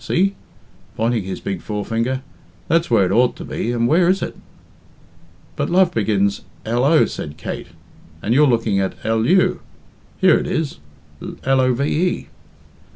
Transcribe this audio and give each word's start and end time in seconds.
"See," 0.03 0.33
pointing 0.97 1.25
his 1.25 1.41
big 1.41 1.61
forefinger, 1.61 2.23
"that's 2.67 2.89
where 2.89 3.05
it 3.05 3.11
ought 3.11 3.35
to 3.35 3.45
be, 3.45 3.71
and 3.71 3.87
where 3.87 4.09
is 4.09 4.23
it?" 4.23 4.35
"But 5.55 5.69
love 5.69 5.93
begins 5.93 6.41
lo," 6.65 7.05
said 7.05 7.37
Kate, 7.37 7.67
"and 8.19 8.33
you're 8.33 8.47
looking 8.47 8.79
at 8.79 8.95
lu. 9.05 9.59
Here 10.19 10.39
it 10.39 10.47
is 10.47 10.79
love." 11.19 11.81